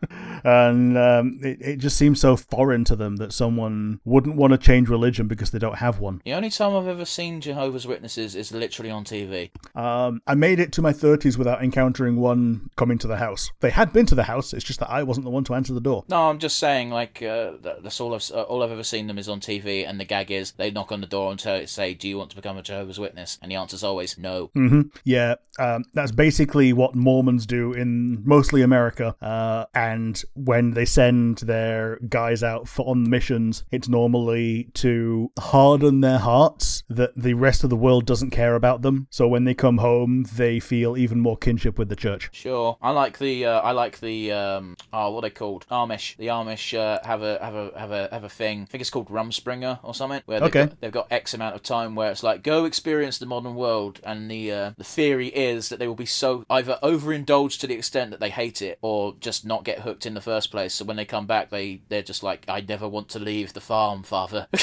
[0.45, 4.59] and um, it, it just seems so foreign to them that someone wouldn't want to
[4.59, 6.21] change religion because they don't have one.
[6.25, 9.51] The only time I've ever seen Jehovah's Witnesses is literally on TV.
[9.75, 13.51] Um, I made it to my 30s without encountering one coming to the house.
[13.61, 14.53] They had been to the house.
[14.53, 16.05] It's just that I wasn't the one to answer the door.
[16.09, 19.19] No, I'm just saying, like, uh, that's all I've uh, all I've ever seen them
[19.19, 21.95] is on TV, and the gag is they knock on the door and tell, say,
[21.95, 24.51] "Do you want to become a Jehovah's Witness?" And the answer's always no.
[24.55, 29.15] hmm Yeah, um, that's basically what Mormons do in mostly America.
[29.21, 36.01] Uh, and when they send their guys out for on missions, it's normally to harden
[36.01, 39.07] their hearts that the rest of the world doesn't care about them.
[39.11, 42.31] So when they come home, they feel even more kinship with the church.
[42.33, 46.17] Sure, I like the uh, I like the um oh what are they called Amish.
[46.17, 48.63] The Amish uh, have a have a have a have a thing.
[48.63, 50.23] I think it's called Rumspringa or something.
[50.27, 50.67] Where they've, Okay.
[50.67, 54.01] got, they've got X amount of time where it's like go experience the modern world,
[54.05, 57.75] and the uh, the theory is that they will be so either overindulged to the
[57.75, 60.75] extent that they hate it, or just not get hooked in the first place.
[60.75, 63.61] So when they come back, they they're just like I never want to leave the
[63.61, 64.49] farm, father.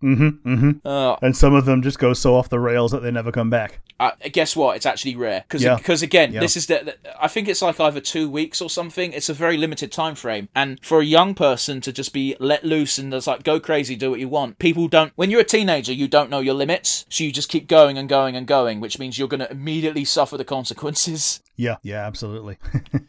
[0.00, 3.10] hmm hmm uh, And some of them just go so off the rails that they
[3.10, 3.80] never come back.
[4.00, 4.76] Uh, guess what?
[4.76, 5.78] It's actually rare because Yeah.
[6.04, 6.40] again, Yeah.
[6.40, 9.12] this is the, the- I think it's like either two weeks or something.
[9.12, 12.64] It's a very limited time frame, and for a young person to just be let
[12.64, 14.58] loose and just like go crazy, do what you want.
[14.58, 15.12] People don't.
[15.16, 18.08] When you're a teenager, you don't know your limits, so you just keep going and
[18.08, 21.40] going and going, which means you're going to immediately suffer the consequences.
[21.56, 22.58] Yeah, yeah, absolutely.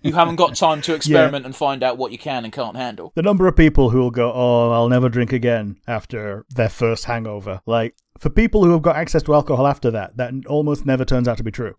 [0.01, 3.11] You haven't got time to experiment and find out what you can and can't handle.
[3.15, 7.05] the number of people who will go, "Oh, I'll never drink again" after their first
[7.05, 7.61] hangover.
[7.65, 11.27] Like for people who have got access to alcohol after that, that almost never turns
[11.27, 11.75] out to be true.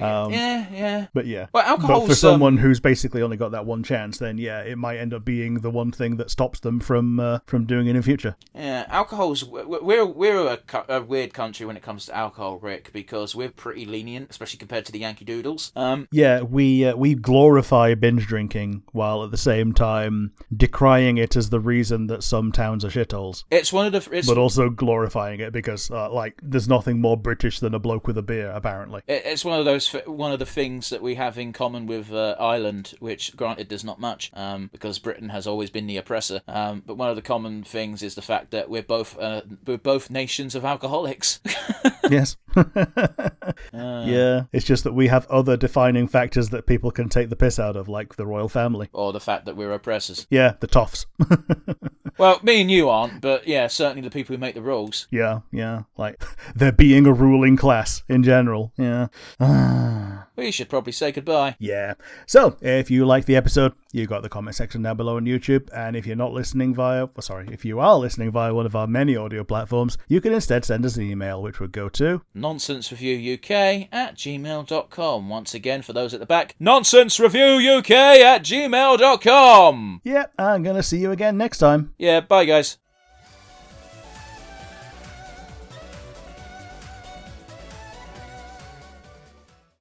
[0.00, 1.06] Um, yeah, yeah.
[1.12, 4.18] But yeah, Well, but for alcohol's, someone um, who's basically only got that one chance,
[4.18, 7.40] then yeah, it might end up being the one thing that stops them from uh,
[7.46, 8.36] from doing it in the future.
[8.54, 12.92] Yeah, alcohol's we're we're we're a, a weird country when it comes to alcohol, Rick,
[12.92, 15.72] because we're pretty lenient, especially compared to the Yankee Doodles.
[15.74, 21.36] Um, Yeah, we uh, we glorify binge drinking while at the same time decrying it
[21.36, 24.70] as the reason that some towns are shitholes, it's one of the it's but also
[24.70, 25.90] glorifying it because beers.
[25.90, 29.02] Uh, like, there's nothing more British than a bloke with a beer, apparently.
[29.06, 32.36] It's one of those one of the things that we have in common with uh,
[32.38, 36.42] Ireland, which granted there's not much, um, because Britain has always been the oppressor.
[36.48, 39.78] Um, but one of the common things is the fact that we're both uh, we're
[39.78, 41.40] both nations of alcoholics.
[42.10, 42.36] yes.
[43.72, 44.44] yeah.
[44.52, 47.76] It's just that we have other defining factors that people can take the piss out
[47.76, 48.88] of, like the royal family.
[48.92, 50.26] or the fact that we're oppressors.
[50.30, 51.06] Yeah, the toffs.
[52.18, 55.08] Well, me and you aren't, but yeah, certainly the people who make the rules.
[55.10, 55.69] yeah, yeah.
[55.96, 56.22] Like,
[56.54, 58.72] there being a ruling class in general.
[58.76, 59.08] Yeah.
[60.36, 61.56] We should probably say goodbye.
[61.58, 61.94] Yeah.
[62.26, 65.68] So, if you like the episode, you got the comment section down below on YouTube.
[65.74, 68.74] And if you're not listening via, well, sorry, if you are listening via one of
[68.74, 72.22] our many audio platforms, you can instead send us an email, which would go to
[72.34, 75.28] nonsensereviewuk at gmail.com.
[75.28, 80.00] Once again, for those at the back, nonsensereviewuk at gmail.com.
[80.04, 81.92] Yeah, I'm gonna see you again next time.
[81.98, 82.78] Yeah, bye guys.